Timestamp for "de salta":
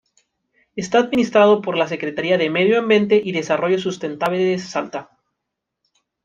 4.43-5.11